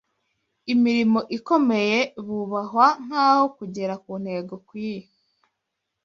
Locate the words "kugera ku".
3.57-4.11